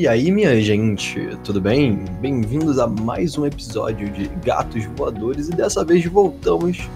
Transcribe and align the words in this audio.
E 0.00 0.08
aí, 0.08 0.32
minha 0.32 0.58
gente, 0.62 1.36
tudo 1.44 1.60
bem? 1.60 2.04
Bem-vindos 2.20 2.78
a 2.78 2.86
mais 2.86 3.36
um 3.36 3.44
episódio 3.44 4.08
de 4.10 4.28
Gatos 4.42 4.86
Voadores 4.96 5.48
e 5.48 5.52
dessa 5.52 5.84
vez 5.84 6.06
voltamos 6.06 6.88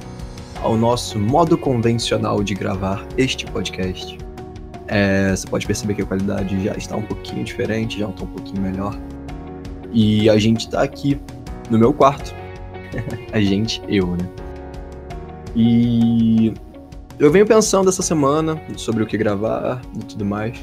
ao 0.62 0.75
nosso 0.75 1.19
modo 1.19 1.59
convencional 1.59 2.43
de 2.43 2.54
gravar 2.54 3.07
este 3.19 3.44
podcast. 3.44 4.17
É, 4.88 5.31
você 5.37 5.47
pode 5.47 5.67
perceber 5.67 5.92
que 5.92 6.01
a 6.01 6.06
qualidade 6.06 6.65
já 6.65 6.74
está 6.74 6.97
um 6.97 7.03
pouquinho 7.03 7.45
diferente, 7.45 7.99
já 7.99 8.08
está 8.08 8.24
um 8.24 8.29
pouquinho 8.29 8.63
melhor. 8.63 8.99
E 9.92 10.31
a 10.31 10.38
gente 10.38 10.61
está 10.61 10.83
aqui 10.83 11.21
no 11.71 11.79
meu 11.79 11.92
quarto. 11.92 12.35
a 13.31 13.40
gente, 13.42 13.83
eu, 13.87 14.06
né? 14.06 14.26
E 15.54 16.55
eu 17.19 17.30
venho 17.30 17.46
pensando 17.46 17.88
essa 17.88 18.02
semana 18.02 18.60
sobre 18.77 19.02
o 19.02 19.06
que 19.06 19.16
gravar 19.16 19.80
e 19.96 20.04
tudo 20.04 20.24
mais. 20.24 20.59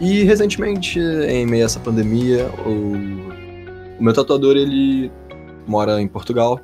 E 0.00 0.24
recentemente, 0.24 0.98
em 0.98 1.46
meio 1.46 1.62
a 1.62 1.66
essa 1.66 1.78
pandemia, 1.78 2.48
o, 2.66 3.98
o 3.98 4.02
meu 4.02 4.12
tatuador 4.12 4.56
ele 4.56 5.10
mora 5.66 6.00
em 6.00 6.08
Portugal. 6.08 6.60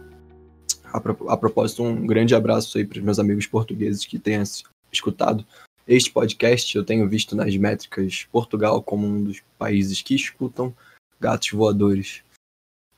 A, 0.93 1.01
pro, 1.01 1.17
a 1.29 1.37
propósito, 1.37 1.83
um 1.83 2.07
grande 2.07 2.35
abraço 2.35 2.79
aí 2.79 2.85
para 2.85 2.99
os 2.99 3.05
meus 3.05 3.19
amigos 3.19 3.47
portugueses 3.47 4.05
que 4.05 4.19
tenham 4.19 4.43
escutado 4.91 5.45
este 5.87 6.11
podcast. 6.11 6.75
Eu 6.77 6.85
tenho 6.85 7.09
visto 7.09 7.37
nas 7.37 7.55
métricas 7.57 8.27
Portugal 8.33 8.83
como 8.83 9.07
um 9.07 9.23
dos 9.23 9.41
países 9.59 10.03
que 10.03 10.15
escutam 10.15 10.75
gatos 11.21 11.51
voadores. 11.51 12.23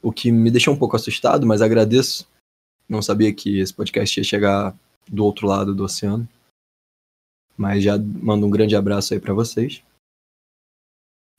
O 0.00 0.12
que 0.12 0.30
me 0.30 0.50
deixou 0.50 0.72
um 0.72 0.78
pouco 0.78 0.96
assustado, 0.96 1.46
mas 1.46 1.60
agradeço. 1.60 2.26
Não 2.88 3.02
sabia 3.02 3.32
que 3.34 3.58
esse 3.58 3.74
podcast 3.74 4.18
ia 4.18 4.24
chegar 4.24 4.74
do 5.08 5.24
outro 5.24 5.46
lado 5.46 5.74
do 5.74 5.84
oceano. 5.84 6.28
Mas 7.56 7.82
já 7.82 7.98
mando 7.98 8.46
um 8.46 8.50
grande 8.50 8.76
abraço 8.76 9.14
aí 9.14 9.20
para 9.20 9.34
vocês. 9.34 9.82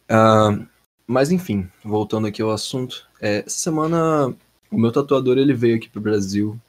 Uh, 0.10 0.68
mas 1.08 1.32
enfim, 1.32 1.70
voltando 1.84 2.28
aqui 2.28 2.42
ao 2.42 2.52
assunto, 2.52 3.08
é, 3.22 3.40
essa 3.40 3.58
semana 3.58 4.36
o 4.72 4.78
meu 4.78 4.92
tatuador 4.92 5.38
ele 5.38 5.54
veio 5.54 5.76
aqui 5.78 5.90
pro 5.90 6.02
Brasil 6.02 6.60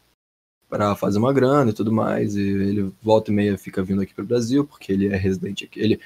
para 0.69 0.95
fazer 0.95 1.19
uma 1.19 1.33
grana 1.33 1.71
e 1.71 1.75
tudo 1.75 1.93
mais, 1.93 2.37
e 2.37 2.41
ele 2.41 2.95
volta 3.03 3.31
e 3.31 3.35
meia 3.35 3.59
fica 3.59 3.83
vindo 3.83 4.01
aqui 4.01 4.15
pro 4.15 4.25
Brasil 4.25 4.65
porque 4.65 4.93
ele 4.93 5.09
é 5.09 5.17
residente 5.17 5.65
aqui. 5.65 5.81
Ele, 5.81 6.01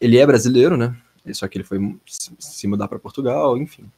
ele 0.00 0.16
é 0.16 0.26
brasileiro, 0.26 0.76
né? 0.76 0.96
Só 1.34 1.46
que 1.46 1.58
ele 1.58 1.64
foi 1.64 1.78
se 2.06 2.66
mudar 2.66 2.88
para 2.88 2.98
Portugal, 2.98 3.58
enfim. 3.58 3.90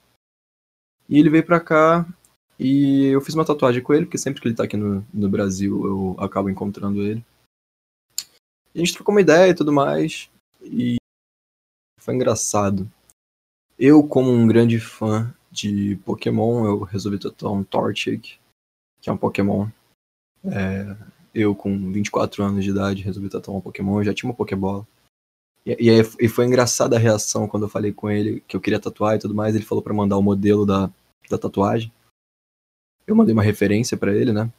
E 1.08 1.18
ele 1.18 1.30
veio 1.30 1.46
para 1.46 1.60
cá 1.60 2.06
e 2.58 3.06
eu 3.06 3.20
fiz 3.20 3.34
uma 3.34 3.44
tatuagem 3.44 3.82
com 3.82 3.94
ele, 3.94 4.06
porque 4.06 4.18
sempre 4.18 4.40
que 4.40 4.48
ele 4.48 4.54
tá 4.54 4.64
aqui 4.64 4.76
no, 4.76 5.04
no 5.12 5.28
Brasil 5.28 5.84
eu 5.84 6.16
acabo 6.18 6.48
encontrando 6.50 7.02
ele. 7.02 7.24
E 8.74 8.78
a 8.80 8.84
gente 8.84 8.94
trocou 8.94 9.14
uma 9.14 9.20
ideia 9.20 9.50
e 9.50 9.54
tudo 9.54 9.72
mais. 9.72 10.30
E 10.62 10.96
foi 12.00 12.14
engraçado. 12.14 12.90
Eu, 13.78 14.02
como 14.06 14.30
um 14.30 14.46
grande 14.46 14.78
fã 14.78 15.34
de 15.50 15.96
Pokémon, 16.04 16.64
eu 16.64 16.80
resolvi 16.80 17.18
tatuar 17.18 17.52
um 17.52 17.64
Torchic, 17.64 18.38
que 19.00 19.10
é 19.10 19.12
um 19.12 19.16
Pokémon. 19.16 19.68
É, 20.44 20.96
eu, 21.34 21.54
com 21.54 21.92
24 21.92 22.42
anos 22.42 22.64
de 22.64 22.70
idade, 22.70 23.02
resolvi 23.02 23.28
tatuar 23.28 23.56
um 23.56 23.60
Pokémon. 23.60 23.98
Eu 23.98 24.04
já 24.04 24.14
tinha 24.14 24.30
uma 24.30 24.36
Pokébola. 24.36 24.86
E, 25.64 25.72
e, 25.72 26.00
e 26.20 26.28
foi 26.28 26.46
engraçada 26.46 26.96
a 26.96 26.98
reação 26.98 27.46
quando 27.46 27.64
eu 27.64 27.68
falei 27.68 27.92
com 27.92 28.10
ele 28.10 28.40
que 28.46 28.56
eu 28.56 28.60
queria 28.60 28.80
tatuar 28.80 29.16
e 29.16 29.18
tudo 29.18 29.34
mais. 29.34 29.54
Ele 29.54 29.64
falou 29.64 29.82
para 29.82 29.94
mandar 29.94 30.16
o 30.16 30.22
modelo 30.22 30.64
da, 30.64 30.90
da 31.28 31.38
tatuagem. 31.38 31.92
Eu 33.06 33.16
mandei 33.16 33.32
uma 33.32 33.42
referência 33.42 33.96
para 33.96 34.14
ele, 34.14 34.32
né? 34.32 34.50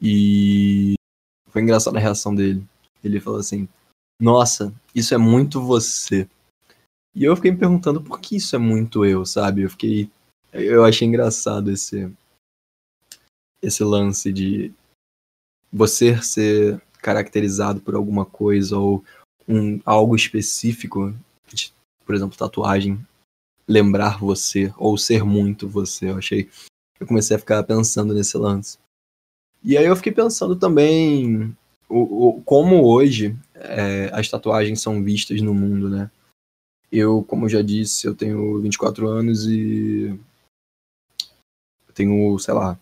E 0.00 0.94
foi 1.48 1.62
engraçada 1.62 1.98
a 1.98 2.00
reação 2.00 2.34
dele. 2.34 2.66
Ele 3.04 3.20
falou 3.20 3.38
assim: 3.38 3.68
Nossa, 4.20 4.72
isso 4.94 5.14
é 5.14 5.18
muito 5.18 5.60
você. 5.60 6.28
E 7.14 7.24
eu 7.24 7.36
fiquei 7.36 7.50
me 7.50 7.58
perguntando 7.58 8.02
por 8.02 8.20
que 8.20 8.36
isso 8.36 8.56
é 8.56 8.58
muito 8.58 9.04
eu, 9.04 9.24
sabe? 9.26 9.62
Eu 9.62 9.70
fiquei. 9.70 10.10
Eu 10.52 10.84
achei 10.84 11.06
engraçado 11.06 11.70
esse. 11.70 12.10
Esse 13.62 13.84
lance 13.84 14.32
de 14.32 14.72
você 15.72 16.20
ser 16.20 16.82
caracterizado 17.00 17.80
por 17.80 17.94
alguma 17.94 18.26
coisa 18.26 18.76
ou 18.76 19.04
um, 19.48 19.80
algo 19.84 20.14
específico, 20.16 21.14
de, 21.46 21.72
por 22.04 22.14
exemplo, 22.14 22.36
tatuagem, 22.36 23.04
lembrar 23.66 24.18
você 24.18 24.72
ou 24.76 24.96
ser 24.98 25.24
muito 25.24 25.68
você. 25.68 26.10
Eu 26.10 26.18
achei. 26.18 26.50
Eu 27.02 27.06
comecei 27.06 27.36
a 27.36 27.38
ficar 27.38 27.64
pensando 27.64 28.14
nesse 28.14 28.38
lance. 28.38 28.78
E 29.60 29.76
aí 29.76 29.86
eu 29.86 29.96
fiquei 29.96 30.12
pensando 30.12 30.54
também 30.54 31.52
o, 31.88 32.28
o 32.28 32.42
como 32.42 32.84
hoje 32.84 33.36
é, 33.56 34.08
as 34.12 34.28
tatuagens 34.28 34.80
são 34.80 35.02
vistas 35.02 35.42
no 35.42 35.52
mundo, 35.52 35.90
né? 35.90 36.08
Eu, 36.92 37.24
como 37.24 37.48
já 37.48 37.60
disse, 37.60 38.06
eu 38.06 38.14
tenho 38.14 38.60
24 38.60 39.08
anos 39.08 39.48
e 39.48 40.16
eu 41.88 41.92
tenho, 41.92 42.38
sei 42.38 42.54
lá, 42.54 42.78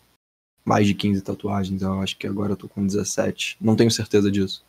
mais 0.62 0.86
de 0.86 0.92
15 0.92 1.22
tatuagens. 1.22 1.80
Eu 1.80 1.98
acho 2.02 2.18
que 2.18 2.26
agora 2.26 2.52
eu 2.52 2.56
tô 2.58 2.68
com 2.68 2.86
17. 2.86 3.56
Não 3.58 3.74
tenho 3.74 3.90
certeza 3.90 4.30
disso. 4.30 4.62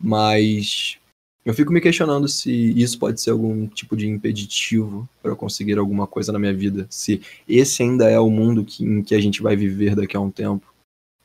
Mas 0.00 0.98
eu 1.44 1.52
fico 1.54 1.72
me 1.72 1.80
questionando 1.80 2.26
se 2.26 2.50
isso 2.80 2.98
pode 2.98 3.20
ser 3.20 3.30
algum 3.30 3.66
tipo 3.66 3.96
de 3.96 4.08
impeditivo 4.08 5.08
para 5.22 5.30
eu 5.30 5.36
conseguir 5.36 5.78
alguma 5.78 6.06
coisa 6.06 6.32
na 6.32 6.38
minha 6.38 6.54
vida. 6.54 6.86
Se 6.88 7.20
esse 7.48 7.82
ainda 7.82 8.08
é 8.08 8.18
o 8.18 8.30
mundo 8.30 8.64
que, 8.64 8.84
em 8.84 9.02
que 9.02 9.14
a 9.14 9.20
gente 9.20 9.42
vai 9.42 9.54
viver 9.54 9.94
daqui 9.94 10.16
a 10.16 10.20
um 10.20 10.30
tempo. 10.30 10.72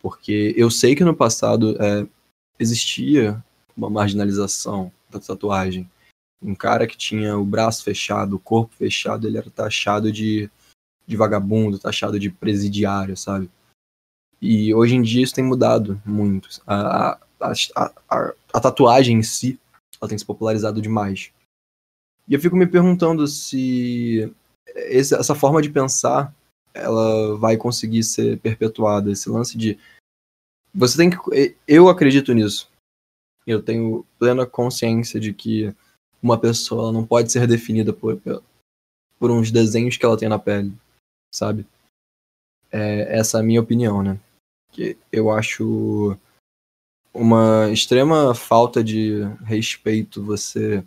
Porque 0.01 0.53
eu 0.57 0.69
sei 0.69 0.95
que 0.95 1.03
no 1.03 1.15
passado 1.15 1.75
é, 1.81 2.05
existia 2.59 3.43
uma 3.75 3.89
marginalização 3.89 4.91
da 5.09 5.19
tatuagem 5.19 5.89
um 6.41 6.55
cara 6.55 6.87
que 6.87 6.97
tinha 6.97 7.37
o 7.37 7.45
braço 7.45 7.83
fechado, 7.83 8.35
o 8.35 8.39
corpo 8.39 8.73
fechado, 8.75 9.27
ele 9.27 9.37
era 9.37 9.49
taxado 9.49 10.11
de, 10.11 10.49
de 11.05 11.17
vagabundo, 11.17 11.79
taxado 11.79 12.19
de 12.19 12.29
presidiário, 12.29 13.17
sabe? 13.17 13.49
E 14.41 14.73
hoje 14.73 14.95
em 14.95 15.01
dia 15.01 15.23
isso 15.23 15.35
tem 15.35 15.43
mudado 15.43 16.01
muito. 16.05 16.47
A, 16.65 17.19
a, 17.41 17.53
a, 17.75 18.33
a, 18.53 18.59
tatuagem 18.59 19.17
em 19.17 19.23
si, 19.23 19.59
ela 19.99 20.09
tem 20.09 20.17
se 20.17 20.25
popularizado 20.25 20.81
demais. 20.81 21.31
E 22.27 22.33
eu 22.33 22.39
fico 22.39 22.55
me 22.55 22.67
perguntando 22.67 23.27
se 23.27 24.31
essa 24.75 25.33
forma 25.33 25.61
de 25.61 25.69
pensar 25.69 26.33
ela 26.73 27.37
vai 27.37 27.57
conseguir 27.57 28.03
ser 28.03 28.39
perpetuada. 28.39 29.11
Esse 29.11 29.29
lance 29.29 29.57
de. 29.57 29.77
Você 30.73 30.97
tem 30.97 31.09
que. 31.09 31.55
Eu 31.67 31.89
acredito 31.89 32.33
nisso. 32.33 32.69
Eu 33.45 33.61
tenho 33.61 34.05
plena 34.17 34.45
consciência 34.45 35.19
de 35.19 35.33
que 35.33 35.73
uma 36.21 36.39
pessoa 36.39 36.91
não 36.91 37.05
pode 37.05 37.31
ser 37.31 37.47
definida 37.47 37.91
por, 37.91 38.21
por 39.17 39.31
uns 39.31 39.51
desenhos 39.51 39.97
que 39.97 40.05
ela 40.05 40.17
tem 40.17 40.29
na 40.29 40.37
pele, 40.37 40.73
sabe? 41.33 41.65
É, 42.71 43.17
essa 43.17 43.37
é 43.37 43.41
a 43.41 43.43
minha 43.43 43.61
opinião, 43.61 44.03
né? 44.03 44.19
Que 44.71 44.97
eu 45.11 45.31
acho 45.31 46.15
uma 47.13 47.69
extrema 47.71 48.33
falta 48.35 48.83
de 48.83 49.21
respeito 49.43 50.23
você 50.23 50.83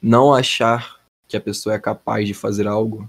não 0.00 0.32
achar 0.32 1.00
que 1.26 1.36
a 1.36 1.40
pessoa 1.40 1.74
é 1.74 1.78
capaz 1.78 2.26
de 2.26 2.34
fazer 2.34 2.66
algo 2.66 3.08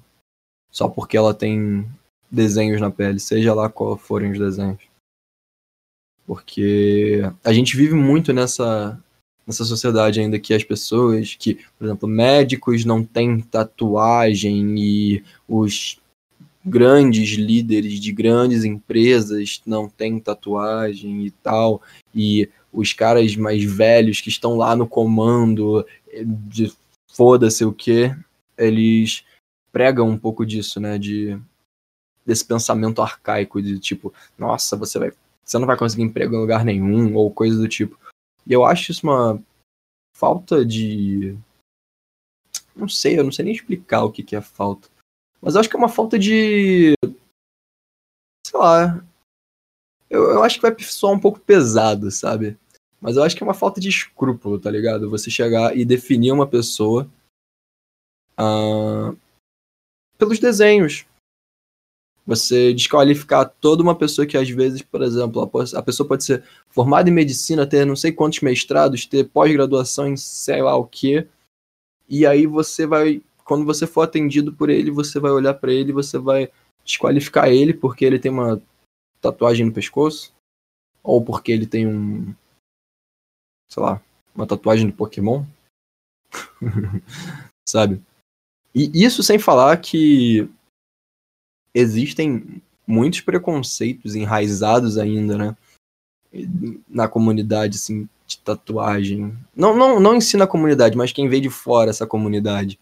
só 0.72 0.88
porque 0.88 1.18
ela 1.18 1.34
tem 1.34 1.90
desenhos 2.30 2.80
na 2.80 2.92
pele, 2.92 3.20
seja 3.20 3.54
lá 3.54 3.70
qual 3.70 3.98
forem 3.98 4.32
os 4.32 4.40
desenhos. 4.40 4.84
Porque 6.26 7.22
a 7.44 7.52
gente 7.52 7.76
vive 7.76 7.96
muito 7.96 8.32
nessa 8.32 9.00
nessa 9.48 9.66
sociedade 9.66 10.20
ainda 10.20 10.40
que 10.40 10.54
as 10.54 10.64
pessoas 10.64 11.34
que, 11.34 11.56
por 11.76 11.86
exemplo, 11.86 12.08
médicos 12.08 12.86
não 12.86 13.04
têm 13.04 13.42
tatuagem 13.42 14.76
e 14.78 15.24
os 15.48 15.99
grandes 16.70 17.32
líderes 17.32 18.00
de 18.00 18.12
grandes 18.12 18.64
empresas 18.64 19.62
não 19.66 19.90
têm 19.90 20.20
tatuagem 20.20 21.26
e 21.26 21.32
tal, 21.32 21.82
e 22.14 22.50
os 22.72 22.94
caras 22.94 23.36
mais 23.36 23.64
velhos 23.64 24.22
que 24.22 24.30
estão 24.30 24.56
lá 24.56 24.76
no 24.76 24.88
comando 24.88 25.86
de 26.48 26.72
foda-se 27.12 27.66
o 27.66 27.74
que, 27.74 28.16
eles 28.58 29.24
pregam 29.72 30.08
um 30.08 30.18
pouco 30.18 30.46
disso, 30.46 30.80
né, 30.80 30.98
de 30.98 31.40
desse 32.26 32.46
pensamento 32.46 33.02
arcaico 33.02 33.60
de 33.60 33.80
tipo, 33.80 34.14
nossa, 34.38 34.78
você 34.78 35.00
vai 35.00 35.12
você 35.50 35.58
não 35.58 35.66
vai 35.66 35.76
conseguir 35.76 36.04
emprego 36.04 36.36
em 36.36 36.40
lugar 36.40 36.64
nenhum 36.64 37.16
ou 37.16 37.32
coisa 37.34 37.58
do 37.58 37.68
tipo. 37.68 38.00
E 38.46 38.54
eu 38.54 38.64
acho 38.64 38.92
isso 38.92 39.02
uma 39.04 39.42
falta 40.16 40.64
de. 40.64 41.36
Não 42.76 42.88
sei, 42.88 43.18
eu 43.18 43.24
não 43.24 43.32
sei 43.32 43.46
nem 43.46 43.54
explicar 43.56 44.04
o 44.04 44.12
que, 44.12 44.22
que 44.22 44.36
é 44.36 44.42
falta. 44.42 44.88
Mas 45.42 45.56
eu 45.56 45.62
acho 45.62 45.70
que 45.70 45.76
é 45.76 45.80
uma 45.80 45.90
falta 45.90 46.18
de. 46.18 46.94
Sei 48.46 48.60
lá. 48.60 49.04
Eu, 50.10 50.32
eu 50.32 50.44
acho 50.44 50.56
que 50.56 50.62
vai 50.62 50.76
soar 50.80 51.14
um 51.14 51.20
pouco 51.20 51.40
pesado, 51.40 52.10
sabe? 52.10 52.58
Mas 53.00 53.16
eu 53.16 53.24
acho 53.24 53.36
que 53.36 53.44
é 53.44 53.46
uma 53.48 53.54
falta 53.54 53.80
de 53.80 53.90
escrúpulo, 53.90 54.60
tá 54.60 54.70
ligado? 54.70 55.10
Você 55.10 55.30
chegar 55.30 55.78
e 55.78 55.86
definir 55.86 56.32
uma 56.32 56.48
pessoa 56.48 57.10
uh, 58.40 59.18
pelos 60.18 60.40
desenhos. 60.40 61.06
Você 62.26 62.74
desqualificar 62.74 63.50
toda 63.60 63.82
uma 63.82 63.96
pessoa 63.96 64.28
que, 64.28 64.38
às 64.38 64.50
vezes, 64.50 64.82
por 64.82 65.02
exemplo, 65.02 65.42
a 65.76 65.82
pessoa 65.82 66.08
pode 66.08 66.24
ser 66.24 66.44
formada 66.70 67.10
em 67.10 67.14
medicina, 67.14 67.66
ter 67.66 67.86
não 67.86 67.96
sei 67.96 68.12
quantos 68.12 68.42
mestrados, 68.42 69.06
ter 69.06 69.30
pós-graduação 69.30 70.08
em 70.08 70.18
sei 70.18 70.62
lá 70.62 70.76
o 70.76 70.86
quê, 70.86 71.28
e 72.08 72.26
aí 72.26 72.46
você 72.46 72.86
vai, 72.86 73.22
quando 73.50 73.66
você 73.66 73.88
for 73.88 74.04
atendido 74.04 74.54
por 74.54 74.70
ele, 74.70 74.92
você 74.92 75.20
vai 75.20 75.32
olhar 75.32 75.56
para 75.56 75.74
ele 75.74 75.92
você 75.92 76.20
vai 76.20 76.52
desqualificar 76.86 77.50
ele 77.50 77.74
porque 77.74 78.06
ele 78.06 78.20
tem 78.20 78.32
uma 78.32 78.62
tatuagem 79.20 79.66
no 79.66 79.74
pescoço, 79.74 80.32
ou 81.02 81.20
porque 81.20 81.52
ele 81.52 81.66
tem 81.66 81.88
um, 81.88 82.32
sei 83.68 83.82
lá, 83.82 84.00
uma 84.36 84.46
tatuagem 84.46 84.86
do 84.86 84.94
Pokémon, 84.94 85.44
sabe? 87.68 88.00
E 88.76 88.92
isso 88.94 89.24
sem 89.24 89.40
falar 89.40 89.76
que 89.78 90.48
existem 91.74 92.62
muitos 92.86 93.22
preconceitos 93.22 94.14
enraizados 94.14 94.96
ainda, 95.00 95.38
né? 95.40 95.58
Na 96.88 97.08
comunidade, 97.08 97.78
assim, 97.78 98.08
de 98.28 98.38
tatuagem. 98.42 99.36
Não, 99.56 99.76
não, 99.76 100.00
não 100.00 100.16
ensina 100.16 100.44
a 100.44 100.48
comunidade, 100.48 100.96
mas 100.96 101.12
quem 101.12 101.28
vê 101.28 101.42
de 101.42 101.50
fora 101.50 101.90
essa 101.90 102.06
comunidade. 102.06 102.80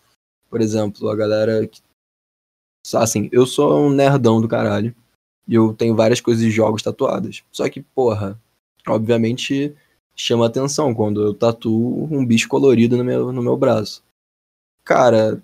Por 0.50 0.62
exemplo, 0.62 1.10
a 1.10 1.16
galera 1.16 1.68
que. 1.68 1.82
Assim, 2.96 3.30
eu 3.32 3.46
sou 3.46 3.86
um 3.86 3.90
nerdão 3.90 4.40
do 4.40 4.48
caralho. 4.48 4.96
E 5.48 5.56
eu 5.56 5.74
tenho 5.74 5.96
várias 5.96 6.20
coisas 6.20 6.44
de 6.44 6.52
jogos 6.52 6.82
tatuadas. 6.82 7.44
Só 7.52 7.70
que, 7.70 7.82
porra, 7.82 8.40
obviamente 8.88 9.76
chama 10.16 10.48
atenção 10.48 10.96
quando 10.96 11.22
eu 11.22 11.34
tatuo 11.34 12.08
um 12.12 12.26
bicho 12.26 12.50
colorido 12.50 12.98
no 12.98 13.04
meu, 13.04 13.32
no 13.32 13.42
meu 13.42 13.56
braço. 13.56 14.04
Cara, 14.84 15.42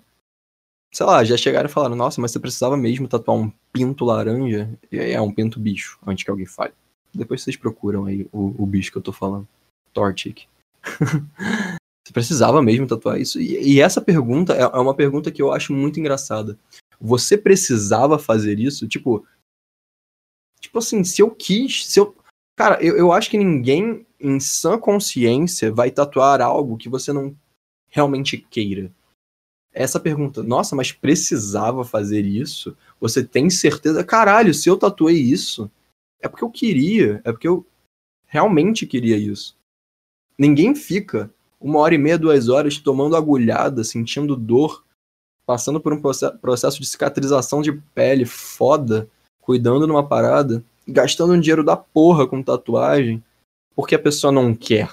sei 0.92 1.06
lá, 1.06 1.22
já 1.22 1.36
chegaram 1.36 1.68
e 1.68 1.72
falaram, 1.72 1.94
nossa, 1.94 2.20
mas 2.20 2.32
você 2.32 2.40
precisava 2.40 2.76
mesmo 2.76 3.06
tatuar 3.06 3.36
um 3.36 3.52
pinto 3.72 4.04
laranja? 4.04 4.68
E 4.90 4.98
é 4.98 5.20
um 5.20 5.32
pinto 5.32 5.60
bicho, 5.60 5.98
antes 6.06 6.24
que 6.24 6.30
alguém 6.30 6.46
fale. 6.46 6.72
Depois 7.14 7.42
vocês 7.42 7.56
procuram 7.56 8.06
aí 8.06 8.26
o, 8.32 8.62
o 8.62 8.66
bicho 8.66 8.90
que 8.90 8.98
eu 8.98 9.02
tô 9.02 9.12
falando. 9.12 9.46
Torchic. 9.92 10.46
você 12.04 12.12
precisava 12.12 12.62
mesmo 12.62 12.86
tatuar 12.86 13.20
isso? 13.20 13.40
E, 13.40 13.74
e 13.74 13.80
essa 13.80 14.00
pergunta 14.00 14.54
é, 14.54 14.62
é 14.62 14.78
uma 14.78 14.94
pergunta 14.94 15.30
que 15.30 15.40
eu 15.40 15.52
acho 15.52 15.72
muito 15.72 15.98
engraçada. 15.98 16.58
Você 17.00 17.36
precisava 17.36 18.18
fazer 18.18 18.58
isso? 18.58 18.86
Tipo, 18.86 19.26
tipo 20.60 20.78
assim, 20.78 21.02
se 21.02 21.22
eu 21.22 21.30
quis, 21.30 21.86
se 21.86 21.98
eu. 21.98 22.14
Cara, 22.56 22.82
eu, 22.82 22.96
eu 22.96 23.12
acho 23.12 23.30
que 23.30 23.38
ninguém 23.38 24.06
em 24.20 24.38
sã 24.38 24.78
consciência 24.78 25.72
vai 25.72 25.90
tatuar 25.90 26.40
algo 26.40 26.76
que 26.76 26.88
você 26.88 27.12
não 27.12 27.36
realmente 27.90 28.38
queira 28.38 28.92
essa 29.74 29.98
pergunta, 29.98 30.42
nossa, 30.42 30.76
mas 30.76 30.92
precisava 30.92 31.84
fazer 31.84 32.24
isso? 32.24 32.76
Você 33.00 33.24
tem 33.24 33.50
certeza? 33.50 34.04
Caralho, 34.04 34.54
se 34.54 34.70
eu 34.70 34.78
tatuei 34.78 35.16
isso, 35.16 35.68
é 36.20 36.28
porque 36.28 36.44
eu 36.44 36.50
queria, 36.50 37.20
é 37.24 37.32
porque 37.32 37.48
eu 37.48 37.66
realmente 38.24 38.86
queria 38.86 39.16
isso. 39.16 39.56
Ninguém 40.38 40.76
fica 40.76 41.28
uma 41.64 41.78
hora 41.78 41.94
e 41.94 41.98
meia, 41.98 42.18
duas 42.18 42.50
horas 42.50 42.76
tomando 42.76 43.16
agulhada, 43.16 43.82
sentindo 43.82 44.36
dor, 44.36 44.84
passando 45.46 45.80
por 45.80 45.94
um 45.94 46.02
processo 46.38 46.78
de 46.78 46.86
cicatrização 46.86 47.62
de 47.62 47.72
pele 47.72 48.26
foda, 48.26 49.08
cuidando 49.40 49.86
numa 49.86 50.06
parada, 50.06 50.62
gastando 50.86 51.32
um 51.32 51.40
dinheiro 51.40 51.64
da 51.64 51.74
porra 51.74 52.26
com 52.28 52.42
tatuagem, 52.42 53.24
porque 53.74 53.94
a 53.94 53.98
pessoa 53.98 54.30
não 54.30 54.54
quer. 54.54 54.90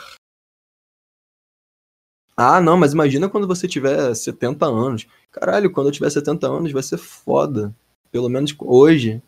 Ah, 2.38 2.62
não, 2.62 2.78
mas 2.78 2.94
imagina 2.94 3.28
quando 3.28 3.46
você 3.46 3.68
tiver 3.68 4.16
70 4.16 4.66
anos. 4.66 5.06
Caralho, 5.30 5.74
quando 5.74 5.88
eu 5.88 5.92
tiver 5.92 6.10
70 6.10 6.48
anos 6.48 6.72
vai 6.72 6.82
ser 6.82 6.98
foda. 6.98 7.76
Pelo 8.10 8.30
menos 8.30 8.56
hoje. 8.58 9.22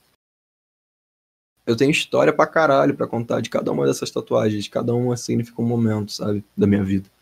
Eu 1.67 1.75
tenho 1.75 1.91
história 1.91 2.31
pra 2.31 2.47
caralho 2.47 2.95
pra 2.95 3.05
contar 3.05 3.41
de 3.41 3.49
cada 3.49 3.69
uma 3.69 3.85
dessas 3.85 4.09
tatuagens. 4.09 4.69
Cada 4.69 4.95
uma 4.95 5.17
significa 5.17 5.61
um 5.61 5.65
momento, 5.65 6.13
sabe? 6.13 6.43
Da 6.55 6.65
minha 6.65 6.83
vida. 6.83 7.12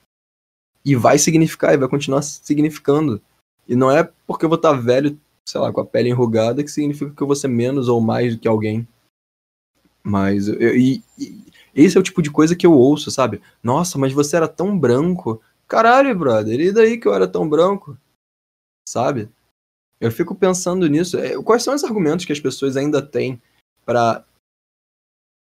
E 0.83 0.95
vai 0.95 1.18
significar, 1.18 1.74
e 1.74 1.78
vai 1.78 1.88
continuar 1.88 2.22
significando. 2.22 3.22
E 3.68 3.75
não 3.75 3.92
é 3.92 4.10
porque 4.25 4.45
eu 4.45 4.50
vou 4.50 4.56
estar 4.56 4.74
velho, 4.74 5.19
sei 5.48 5.62
lá, 5.62 5.72
com 5.72 5.81
a 5.81 5.86
pele 5.86 6.10
enrugada, 6.10 6.63
que 6.63 6.72
significa 6.72 7.12
que 7.12 7.22
eu 7.22 7.28
vou 7.28 7.36
ser 7.36 7.48
menos 7.48 7.88
ou 7.88 8.01
mais 8.01 8.36
do 8.36 8.42
que 8.42 8.48
alguém. 8.48 8.88
Mas 10.04 10.48
eu, 10.48 10.75
e, 10.75 11.04
e, 11.18 11.44
esse 11.74 11.98
é 11.98 12.00
o 12.00 12.04
tipo 12.04 12.22
de 12.22 12.31
coisa 12.31 12.56
que 12.56 12.66
eu 12.66 12.74
ouço, 12.74 13.12
sabe? 13.12 13.42
Nossa, 13.63 13.98
mas 13.98 14.12
você 14.12 14.36
era 14.36 14.48
tão 14.48 14.78
branco. 14.78 15.42
Caralho, 15.68 16.18
brother, 16.18 16.60
e 16.60 16.72
daí 16.72 16.98
que 16.98 17.07
eu 17.07 17.13
era 17.13 17.27
tão 17.27 17.48
branco? 17.48 17.98
Sabe? 18.88 19.30
Eu 20.00 20.12
fico 20.12 20.36
pensando 20.36 20.88
nisso. 20.88 21.18
É, 21.18 21.42
quais 21.44 21.63
são 21.63 21.75
os 21.75 21.84
argumentos 21.84 22.25
que 22.25 22.34
as 22.34 22.39
pessoas 22.39 22.75
ainda 22.75 23.01
têm 23.01 23.42
para 23.86 24.25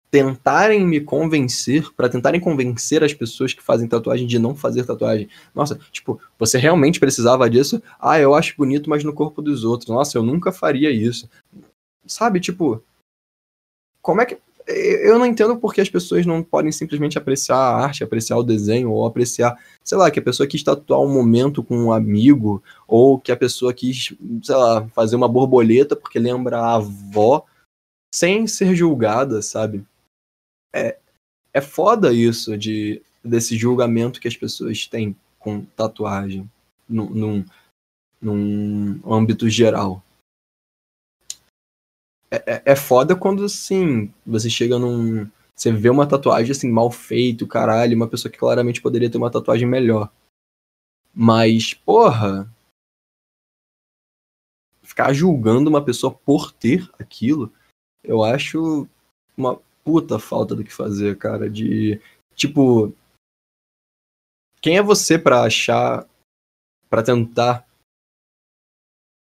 tentarem 0.09 0.85
me 0.85 1.01
convencer, 1.01 1.91
para 1.93 2.07
tentarem 2.07 2.39
convencer 2.39 3.03
as 3.03 3.13
pessoas 3.13 3.53
que 3.53 3.61
fazem 3.61 3.87
tatuagem 3.87 4.25
de 4.25 4.39
não 4.39 4.55
fazer 4.55 4.85
tatuagem. 4.85 5.27
Nossa, 5.53 5.79
tipo, 5.91 6.19
você 6.39 6.57
realmente 6.57 6.99
precisava 6.99 7.49
disso? 7.49 7.81
Ah, 7.99 8.19
eu 8.19 8.33
acho 8.33 8.55
bonito, 8.57 8.89
mas 8.89 9.03
no 9.03 9.13
corpo 9.13 9.41
dos 9.41 9.63
outros. 9.63 9.89
Nossa, 9.89 10.17
eu 10.17 10.23
nunca 10.23 10.51
faria 10.51 10.89
isso. 10.89 11.29
Sabe, 12.05 12.39
tipo, 12.39 12.81
como 14.01 14.21
é 14.21 14.25
que 14.25 14.37
eu 14.67 15.19
não 15.19 15.25
entendo 15.25 15.57
porque 15.57 15.79
as 15.79 15.89
pessoas 15.89 16.25
não 16.25 16.41
podem 16.41 16.71
simplesmente 16.71 17.17
apreciar 17.17 17.57
a 17.57 17.83
arte, 17.83 18.03
apreciar 18.03 18.37
o 18.37 18.43
desenho, 18.43 18.91
ou 18.91 19.05
apreciar, 19.05 19.55
sei 19.83 19.97
lá, 19.97 20.09
que 20.09 20.19
a 20.19 20.23
pessoa 20.23 20.47
quis 20.47 20.63
tatuar 20.63 21.01
um 21.01 21.11
momento 21.11 21.63
com 21.63 21.77
um 21.77 21.93
amigo, 21.93 22.63
ou 22.87 23.19
que 23.19 23.31
a 23.31 23.37
pessoa 23.37 23.73
quis, 23.73 24.15
sei 24.41 24.55
lá, 24.55 24.87
fazer 24.89 25.15
uma 25.15 25.27
borboleta 25.27 25.95
porque 25.95 26.17
lembra 26.17 26.59
a 26.59 26.75
avó, 26.75 27.45
sem 28.13 28.47
ser 28.47 28.75
julgada, 28.75 29.41
sabe? 29.41 29.85
É, 30.75 30.97
é 31.53 31.61
foda 31.61 32.11
isso 32.13 32.57
de, 32.57 33.01
desse 33.23 33.57
julgamento 33.57 34.19
que 34.19 34.27
as 34.27 34.35
pessoas 34.35 34.85
têm 34.85 35.15
com 35.39 35.63
tatuagem, 35.63 36.49
num, 36.89 37.09
num, 37.09 37.45
num 38.21 39.13
âmbito 39.13 39.49
geral. 39.49 40.03
É, 42.29 42.55
é, 42.55 42.61
é 42.65 42.75
foda 42.75 43.15
quando, 43.15 43.45
assim, 43.45 44.11
você 44.25 44.49
chega 44.49 44.77
num. 44.77 45.29
Você 45.55 45.71
vê 45.71 45.89
uma 45.89 46.05
tatuagem 46.05 46.51
assim, 46.51 46.69
mal 46.69 46.91
feito, 46.91 47.47
caralho, 47.47 47.95
uma 47.95 48.09
pessoa 48.09 48.29
que 48.29 48.37
claramente 48.37 48.81
poderia 48.81 49.09
ter 49.09 49.17
uma 49.17 49.31
tatuagem 49.31 49.67
melhor. 49.67 50.11
Mas, 51.13 51.73
porra. 51.73 52.51
Ficar 54.83 55.13
julgando 55.13 55.69
uma 55.69 55.83
pessoa 55.83 56.13
por 56.13 56.51
ter 56.51 56.89
aquilo, 56.99 57.51
eu 58.03 58.23
acho 58.23 58.87
uma 59.35 59.59
puta 59.85 60.17
falta 60.17 60.55
do 60.55 60.63
que 60.63 60.73
fazer, 60.73 61.17
cara. 61.17 61.49
De. 61.49 62.01
Tipo. 62.35 62.93
Quem 64.61 64.77
é 64.77 64.81
você 64.81 65.17
para 65.17 65.43
achar. 65.43 66.07
para 66.89 67.03
tentar 67.03 67.65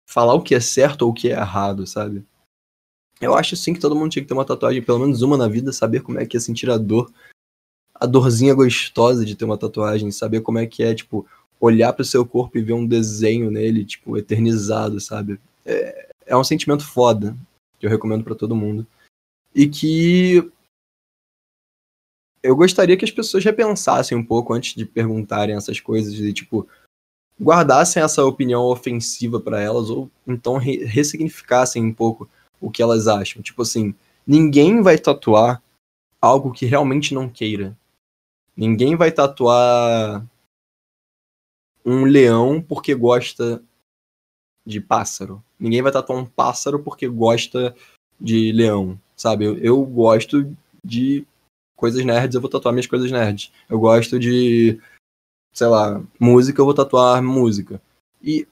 falar 0.09 0.35
o 0.35 0.43
que 0.43 0.55
é 0.55 0.61
certo 0.61 1.03
ou 1.03 1.11
o 1.11 1.15
que 1.15 1.29
é 1.29 1.33
errado, 1.33 1.87
sabe? 1.87 2.25
Eu 3.21 3.35
acho 3.35 3.57
sim 3.57 3.75
que 3.75 3.81
todo 3.81 3.97
mundo 3.97 4.13
tinha 4.13 4.23
que 4.23 4.29
ter 4.29 4.35
uma 4.35 4.45
tatuagem, 4.45 4.83
pelo 4.83 5.01
menos 5.01 5.23
uma 5.23 5.37
na 5.37 5.49
vida, 5.49 5.73
saber 5.73 6.03
como 6.03 6.21
é 6.21 6.27
que 6.27 6.37
é 6.37 6.41
sentir 6.41 6.71
a 6.71 6.77
dor, 6.77 7.11
a 7.95 8.07
dorzinha 8.07 8.55
gostosa 8.55 9.25
de 9.25 9.35
ter 9.35 9.45
uma 9.45 9.59
tatuagem, 9.59 10.11
saber 10.11 10.43
como 10.43 10.59
é 10.59 10.67
que 10.67 10.83
é, 10.83 10.95
tipo, 10.95 11.27
olhar 11.59 11.93
para 11.93 12.03
o 12.03 12.05
seu 12.05 12.25
corpo 12.27 12.59
e 12.59 12.63
ver 12.63 12.75
um 12.75 12.87
desenho 12.87 13.51
nele, 13.51 13.85
tipo, 13.85 14.17
eternizado, 14.17 15.01
sabe? 15.01 15.41
É, 15.65 16.09
é 16.27 16.37
um 16.37 16.45
sentimento 16.45 16.87
foda 16.87 17.37
que 17.79 17.87
eu 17.87 17.91
recomendo 17.91 18.23
para 18.23 18.35
todo 18.35 18.55
mundo. 18.55 18.87
E 19.57 19.67
que 19.67 20.53
eu 22.43 22.55
gostaria 22.55 22.95
que 22.95 23.07
as 23.07 23.11
pessoas 23.11 23.43
repensassem 23.43 24.17
um 24.17 24.25
pouco 24.25 24.53
antes 24.53 24.75
de 24.75 24.85
perguntarem 24.85 25.57
essas 25.57 25.81
coisas 25.81 26.13
e, 26.13 26.31
tipo, 26.31 26.69
guardassem 27.41 28.03
essa 28.03 28.23
opinião 28.23 28.65
ofensiva 28.65 29.41
para 29.41 29.59
elas 29.59 29.89
ou 29.89 30.11
então 30.27 30.59
re 30.59 30.85
ressignificassem 30.85 31.83
um 31.83 31.93
pouco 31.93 32.29
o 32.61 32.71
que 32.71 32.83
elas 32.83 33.09
acham. 33.09 33.43
Tipo 33.43 33.63
assim, 33.63 33.95
ninguém 34.27 34.83
vai 34.83 34.99
tatuar 34.99 35.63
algo 36.21 36.53
que 36.53 36.67
realmente 36.67 37.15
não 37.15 37.27
queira. 37.27 37.75
Ninguém 38.55 38.95
vai 38.95 39.11
tatuar 39.11 40.23
um 41.83 42.05
leão 42.05 42.61
porque 42.61 42.95
gosta 42.95 43.63
de 44.67 44.83
pássaro. 44.83 45.43
Ninguém 45.59 45.81
vai 45.81 45.93
tatuar 45.93 46.19
um 46.19 46.27
pássaro 46.27 46.83
porque 46.83 47.09
gosta 47.09 47.75
de 48.21 48.53
leão, 48.53 48.99
sabe? 49.17 49.45
Eu, 49.45 49.59
eu 49.59 49.85
gosto 49.85 50.55
de 50.85 51.27
coisas 51.75 52.05
nerds, 52.05 52.35
eu 52.35 52.41
vou 52.41 52.51
tatuar 52.51 52.73
minhas 52.73 52.87
coisas 52.87 53.11
nerds. 53.11 53.53
Eu 53.69 53.79
gosto 53.79 54.19
de, 54.19 54.81
sei 55.53 55.67
lá, 55.67 56.03
música, 56.19 56.61
eu 56.61 56.65
vou 56.65 56.75
tatuar 56.75 57.23
música. 57.23 57.81
E 58.23 58.47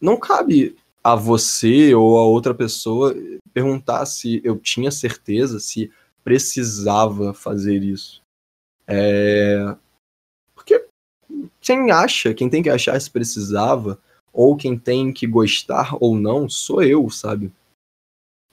não 0.00 0.16
cabe 0.16 0.76
a 1.02 1.14
você 1.14 1.94
ou 1.94 2.18
a 2.18 2.24
outra 2.24 2.54
pessoa 2.54 3.14
perguntar 3.52 4.04
se 4.06 4.40
eu 4.44 4.58
tinha 4.58 4.90
certeza, 4.90 5.58
se 5.58 5.90
precisava 6.22 7.32
fazer 7.32 7.82
isso. 7.82 8.22
É... 8.86 9.74
Porque 10.54 10.86
quem 11.60 11.90
acha, 11.90 12.34
quem 12.34 12.48
tem 12.48 12.62
que 12.62 12.70
achar 12.70 13.00
se 13.00 13.10
precisava, 13.10 13.98
ou 14.32 14.56
quem 14.56 14.78
tem 14.78 15.12
que 15.12 15.26
gostar 15.26 15.96
ou 16.00 16.16
não, 16.16 16.48
sou 16.48 16.82
eu, 16.82 17.08
sabe? 17.10 17.50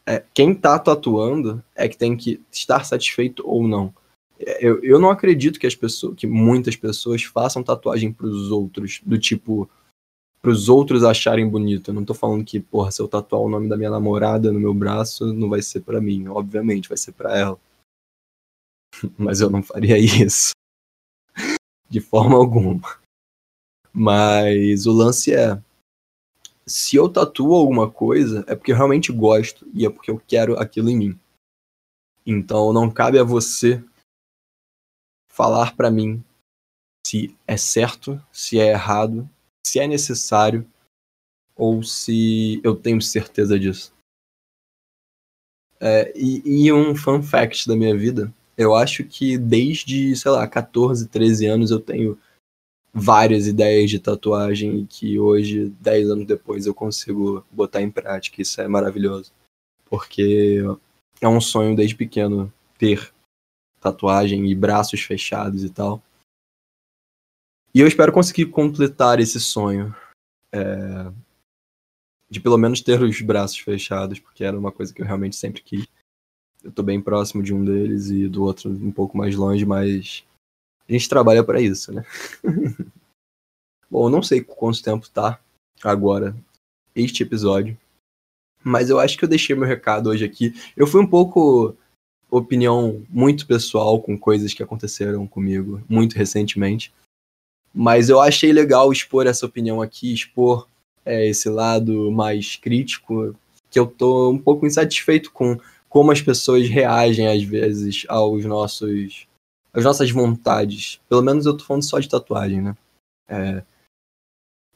É, 0.08 0.24
quem 0.34 0.54
tá 0.54 0.78
tatuando 0.78 1.64
é 1.76 1.90
que 1.90 1.98
tem 1.98 2.16
que 2.16 2.42
estar 2.52 2.86
satisfeito 2.86 3.44
ou 3.46 3.68
não. 3.68 3.94
É, 4.40 4.66
eu, 4.66 4.84
eu 4.84 5.00
não 5.00 5.10
acredito 5.10 5.60
que 5.60 5.66
as 5.66 5.76
pessoas, 5.76 6.16
que 6.16 6.28
muitas 6.28 6.76
pessoas 6.76 7.24
façam 7.24 7.64
tatuagem 7.64 8.12
pros 8.12 8.52
outros, 8.52 9.02
do 9.04 9.18
tipo, 9.18 9.70
pros 10.42 10.70
outros 10.70 11.04
acharem 11.04 11.50
bonito. 11.50 11.90
Eu 11.90 11.96
não 11.96 12.06
tô 12.06 12.14
falando 12.14 12.46
que, 12.46 12.60
porra, 12.60 12.92
se 12.92 13.02
eu 13.02 13.08
tatuar 13.08 13.42
o 13.42 13.50
nome 13.50 13.68
da 13.68 13.76
minha 13.76 13.90
namorada 13.90 14.52
no 14.52 14.60
meu 14.60 14.74
braço, 14.74 15.34
não 15.34 15.50
vai 15.50 15.62
ser 15.62 15.82
para 15.82 16.00
mim. 16.00 16.28
Obviamente, 16.28 16.90
vai 16.90 16.98
ser 16.98 17.14
para 17.14 17.36
ela. 17.36 17.60
Mas 19.18 19.42
eu 19.42 19.50
não 19.50 19.64
faria 19.64 19.98
isso. 19.98 20.52
De 21.90 22.00
forma 22.00 22.36
alguma. 22.36 23.00
Mas 23.92 24.86
o 24.86 24.92
lance 24.92 25.34
é, 25.34 25.60
se 26.68 26.96
eu 26.96 27.08
tatuo 27.08 27.54
alguma 27.54 27.90
coisa, 27.90 28.44
é 28.48 28.56
porque 28.56 28.72
eu 28.72 28.76
realmente 28.76 29.12
gosto 29.12 29.68
e 29.74 29.86
é 29.86 29.90
porque 29.90 30.10
eu 30.10 30.20
quero 30.20 30.60
aquilo 30.60 30.90
em 30.90 30.98
mim. 30.98 31.20
Então 32.26 32.74
não 32.74 32.90
cabe 32.90 33.20
a 33.20 33.24
você 33.24 33.84
falar 35.30 35.76
para 35.76 35.92
mim 35.92 36.24
se 37.06 37.38
é 37.46 37.56
certo, 37.56 38.20
se 38.32 38.60
é 38.60 38.70
errado, 38.70 39.30
se 39.66 39.80
é 39.80 39.88
necessário 39.88 40.68
ou 41.56 41.84
se 41.84 42.60
eu 42.64 42.76
tenho 42.76 43.02
certeza 43.02 43.60
disso. 43.60 43.94
É, 45.80 46.12
e, 46.18 46.42
e, 46.46 46.74
um 46.74 46.96
fun 46.96 47.22
fact 47.22 47.68
da 47.68 47.76
minha 47.76 47.96
vida, 47.96 48.34
eu 48.58 48.74
acho 48.74 49.04
que 49.04 49.38
desde, 49.38 50.16
sei 50.16 50.32
lá, 50.32 50.48
14, 50.48 51.08
13 51.10 51.46
anos 51.46 51.70
eu 51.70 51.80
tenho 51.80 52.18
várias 52.96 53.46
ideias 53.46 53.90
de 53.90 54.00
tatuagem 54.00 54.80
e 54.80 54.86
que 54.86 55.20
hoje, 55.20 55.68
10 55.82 56.12
anos 56.12 56.26
depois, 56.26 56.66
eu 56.66 56.74
consigo 56.74 57.46
botar 57.52 57.82
em 57.82 57.92
prática. 57.92 58.42
Isso 58.42 58.62
é 58.62 58.68
maravilhoso. 58.70 59.34
Porque 59.84 60.62
é 61.20 61.28
um 61.28 61.42
sonho 61.42 61.76
desde 61.76 61.94
pequeno 61.94 62.52
ter 62.78 63.14
tatuagem 63.82 64.50
e 64.50 64.56
braços 64.56 65.02
fechados 65.02 65.62
e 65.66 65.70
tal. 65.70 66.02
E 67.74 67.82
eu 67.82 67.88
espero 67.88 68.14
conseguir 68.14 68.46
completar 68.46 69.20
esse 69.20 69.42
sonho. 69.42 69.94
É... 70.54 71.12
De 72.30 72.40
pelo 72.40 72.58
menos 72.58 72.80
ter 72.80 73.02
os 73.02 73.22
braços 73.22 73.60
fechados, 73.60 74.20
porque 74.20 74.44
era 74.44 74.58
uma 74.58 74.72
coisa 74.72 74.94
que 74.94 75.02
eu 75.02 75.06
realmente 75.06 75.36
sempre 75.36 75.62
quis. 75.62 75.86
Eu 76.64 76.72
tô 76.72 76.82
bem 76.82 77.02
próximo 77.02 77.44
de 77.44 77.54
um 77.54 77.64
deles 77.64 78.10
e 78.10 78.28
do 78.28 78.44
outro 78.44 78.72
um 78.72 78.92
pouco 78.92 79.18
mais 79.18 79.36
longe, 79.36 79.66
mas 79.66 80.26
a 80.88 80.92
gente 80.92 81.10
trabalha 81.10 81.44
para 81.44 81.62
isso, 81.62 81.92
né? 81.92 82.06
Bom, 83.90 84.08
eu 84.08 84.10
não 84.10 84.24
sei 84.24 84.42
quanto 84.42 84.84
tempo 84.84 85.10
tá 85.10 85.40
agora 85.84 86.36
este 86.96 87.24
episódio, 87.24 87.78
mas 88.64 88.90
eu 88.90 89.00
acho 89.00 89.18
que 89.18 89.24
eu 89.24 89.30
deixei 89.30 89.56
meu 89.56 89.68
recado 89.68 90.10
hoje 90.10 90.26
aqui. 90.26 90.54
Eu 90.76 90.88
fui 90.88 91.02
um 91.02 91.08
pouco 91.08 91.76
opinião 92.30 93.06
muito 93.10 93.46
pessoal 93.46 94.02
com 94.02 94.18
coisas 94.18 94.54
que 94.54 94.64
aconteceram 94.64 95.28
comigo 95.28 95.82
muito 95.88 96.16
recentemente, 96.16 96.94
mas 97.74 98.10
eu 98.10 98.20
achei 98.20 98.52
legal 98.52 98.92
expor 98.92 99.28
essa 99.28 99.46
opinião 99.46 99.82
aqui, 99.82 100.14
expor 100.14 100.68
é, 101.06 101.28
esse 101.28 101.50
lado 101.50 102.12
mais 102.12 102.56
crítico, 102.56 103.36
que 103.70 103.80
eu 103.80 103.86
tô 103.86 104.32
um 104.32 104.38
pouco 104.38 104.66
insatisfeito 104.66 105.32
com 105.32 105.60
como 105.88 106.12
as 106.12 106.22
pessoas 106.22 106.68
reagem 106.68 107.28
às 107.28 107.44
vezes 107.44 108.06
aos 108.10 108.44
nossos 108.46 109.28
as 109.76 109.84
nossas 109.84 110.10
vontades. 110.10 111.02
Pelo 111.10 111.22
menos 111.22 111.46
eu 111.46 111.56
tô 111.56 111.66
falando 111.66 111.84
só 111.84 112.00
de 112.00 112.10
tatuagem, 112.10 112.62
né? 112.62 112.78
É, 113.28 113.64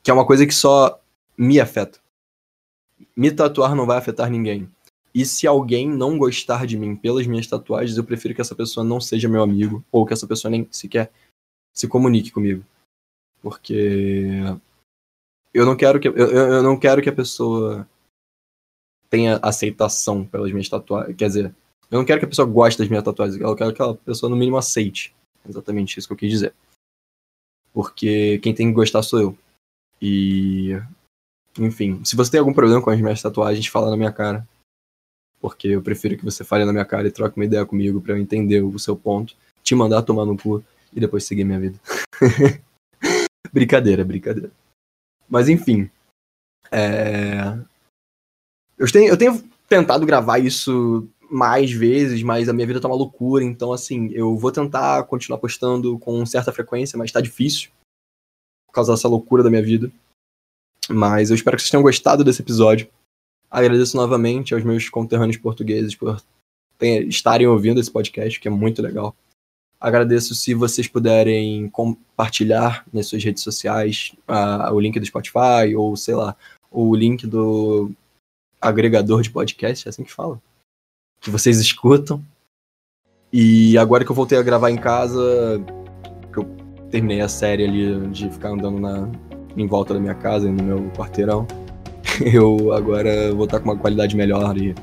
que 0.04 0.12
é 0.12 0.14
uma 0.14 0.26
coisa 0.26 0.46
que 0.46 0.54
só 0.54 1.00
me 1.38 1.60
afeta. 1.60 2.00
Me 3.16 3.32
tatuar 3.32 3.76
não 3.76 3.86
vai 3.86 3.98
afetar 3.98 4.30
ninguém. 4.30 4.70
E 5.16 5.26
se 5.26 5.48
alguém 5.48 5.90
não 5.90 6.18
gostar 6.18 6.68
de 6.68 6.78
mim 6.78 6.96
pelas 6.96 7.26
minhas 7.26 7.48
tatuagens, 7.48 7.98
eu 7.98 8.04
prefiro 8.04 8.36
que 8.36 8.42
essa 8.42 8.54
pessoa 8.54 8.84
não 8.84 9.00
seja 9.00 9.30
meu 9.30 9.42
amigo, 9.42 9.84
ou 9.92 10.06
que 10.06 10.14
essa 10.14 10.28
pessoa 10.28 10.52
nem 10.52 10.68
sequer 10.70 11.12
se 11.74 11.88
comunique 11.88 12.32
comigo. 12.32 12.64
Porque 13.42 14.28
eu 15.54 15.66
não 15.66 15.76
quero 15.76 16.00
que 16.00 16.10
eu, 16.10 16.14
eu 16.14 16.62
não 16.62 16.78
quero 16.78 17.02
que 17.02 17.10
a 17.10 17.16
pessoa 17.16 17.88
tenha 19.10 19.40
aceitação 19.42 20.26
pelas 20.26 20.52
minhas 20.52 20.70
tatuagens. 20.70 21.16
Quer 21.16 21.28
dizer, 21.28 21.56
eu 21.92 21.98
não 21.98 22.06
quero 22.06 22.20
que 22.20 22.26
a 22.26 22.30
pessoa 22.30 22.48
goste 22.48 22.80
das 22.80 22.88
minhas 22.88 23.04
tatuagens, 23.04 23.40
eu 23.40 23.56
quero 23.56 23.74
que 23.74 23.82
a 23.82 23.94
pessoa, 23.94 24.30
no 24.30 24.36
mínimo, 24.36 24.58
aceite. 24.58 25.16
Exatamente 25.48 25.98
isso 25.98 26.08
que 26.08 26.14
eu 26.14 26.18
quis 26.18 26.30
dizer. 26.30 26.54
Porque 27.74 28.40
quem 28.40 28.54
tem 28.54 28.68
que 28.68 28.74
gostar 28.74 29.02
sou 29.02 29.20
eu. 29.20 29.38
E. 30.02 30.72
Enfim, 31.58 32.04
se 32.06 32.16
você 32.16 32.32
tem 32.32 32.40
algum 32.40 32.54
problema 32.54 32.82
com 32.82 32.90
as 32.90 33.00
minhas 33.00 33.22
tatuagens, 33.22 33.66
fala 33.68 33.90
na 33.90 33.98
minha 33.98 34.12
cara. 34.12 34.48
Porque 35.42 35.70
eu 35.70 35.82
prefiro 35.82 36.18
que 36.18 36.26
você 36.26 36.44
fale 36.44 36.66
na 36.66 36.72
minha 36.72 36.86
cara 36.86 37.08
e 37.08 37.12
troque 37.12 37.38
uma 37.38 37.46
ideia 37.46 37.66
comigo 37.66 38.02
para 38.02 38.14
eu 38.14 38.18
entender 38.18 38.62
o 38.62 38.78
seu 38.78 38.96
ponto, 38.96 39.36
te 39.64 39.74
mandar 39.74 40.04
tomar 40.04 40.26
no 40.26 40.38
cu 40.38 40.64
e 40.94 41.00
depois 41.00 41.24
seguir 41.24 41.44
minha 41.44 41.60
vida. 41.60 41.80
brincadeira, 43.52 44.04
brincadeira. 44.04 44.52
Mas 45.28 45.50
enfim. 45.50 45.90
É... 46.72 47.58
Eu, 48.78 48.92
tenho, 48.92 49.08
eu 49.08 49.18
tenho 49.18 49.42
tentado 49.68 50.06
gravar 50.06 50.40
isso 50.40 51.08
mais 51.30 51.72
vezes, 51.72 52.24
mas 52.24 52.50
a 52.50 52.54
minha 52.54 52.68
vida 52.68 52.82
tá 52.82 52.88
uma 52.88 52.96
loucura, 52.96 53.44
então 53.44 53.72
assim, 53.72 54.10
eu 54.12 54.36
vou 54.36 54.52
tentar 54.52 55.04
continuar 55.04 55.38
postando 55.38 55.98
com 56.00 56.26
certa 56.26 56.52
frequência, 56.52 56.98
mas 56.98 57.12
tá 57.12 57.22
difícil 57.22 57.70
por 58.68 58.74
causa 58.74 58.94
dessa 58.94 59.08
loucura 59.08 59.44
da 59.44 59.50
minha 59.50 59.64
vida. 59.64 59.92
Mas 60.90 61.30
eu 61.30 61.36
espero 61.36 61.56
que 61.56 61.62
vocês 61.62 61.72
tenham 61.72 61.84
gostado 61.84 62.24
desse 62.24 62.42
episódio. 62.42 62.88
Agradeço 63.50 63.98
novamente 63.98 64.54
aos 64.54 64.64
meus 64.64 64.90
conterrâneos 64.90 65.38
portugueses 65.38 65.96
por 65.96 66.22
estarem 66.82 67.48
ouvindo 67.48 67.80
esse 67.80 67.92
podcast, 67.92 68.40
que 68.40 68.48
é 68.48 68.52
muito 68.52 68.82
legal. 68.82 69.16
Agradeço 69.80 70.36
se 70.36 70.54
vocês 70.54 70.88
puderem 70.88 71.70
compartilhar 71.70 72.86
nas 72.92 73.08
suas 73.08 73.24
redes 73.24 73.44
sociais 73.44 74.14
uh, 74.28 74.74
o 74.74 74.80
link 74.80 75.00
do 75.00 75.06
Spotify 75.06 75.74
ou, 75.76 75.96
sei 75.96 76.16
lá, 76.16 76.36
o 76.70 76.94
link 76.96 77.26
do 77.26 77.92
agregador 78.62 79.22
de 79.22 79.32
podcast, 79.32 79.88
é 79.88 79.90
assim 79.90 80.04
que 80.04 80.12
fala? 80.12 80.42
Que 81.20 81.30
vocês 81.30 81.60
escutam. 81.60 82.22
E 83.32 83.78
agora 83.78 84.04
que 84.04 84.12
eu 84.12 84.16
voltei 84.16 84.38
a 84.38 84.42
gravar 84.42 84.72
em 84.72 84.78
casa, 84.78 85.62
que 86.34 86.40
eu 86.40 86.46
terminei 86.90 87.22
a 87.22 87.28
série 87.28 87.64
ali 87.64 88.08
de 88.10 88.30
ficar 88.30 88.50
andando 88.50 88.80
na, 88.80 89.08
em 89.56 89.68
volta 89.68 89.94
da 89.94 90.00
minha 90.00 90.16
casa, 90.16 90.52
no 90.52 90.64
meu 90.64 90.92
quarteirão, 90.92 91.46
eu 92.34 92.74
agora 92.74 93.34
vou 93.34 93.46
estar 93.46 93.60
com 93.60 93.70
uma 93.70 93.78
qualidade 93.78 94.16
melhor 94.16 94.58
e 94.58 94.74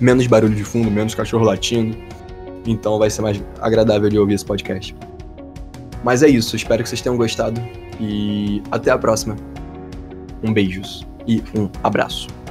menos 0.00 0.26
barulho 0.26 0.54
de 0.54 0.64
fundo, 0.64 0.90
menos 0.90 1.14
cachorro 1.14 1.44
latindo. 1.44 1.96
Então 2.66 2.98
vai 2.98 3.08
ser 3.08 3.22
mais 3.22 3.42
agradável 3.60 4.08
de 4.08 4.18
ouvir 4.18 4.34
esse 4.34 4.44
podcast. 4.44 4.94
Mas 6.04 6.22
é 6.22 6.28
isso, 6.28 6.56
espero 6.56 6.82
que 6.82 6.88
vocês 6.88 7.00
tenham 7.00 7.16
gostado 7.16 7.60
e 8.00 8.62
até 8.70 8.90
a 8.90 8.98
próxima. 8.98 9.36
Um 10.42 10.52
beijos 10.52 11.06
e 11.26 11.42
um 11.56 11.70
abraço. 11.82 12.41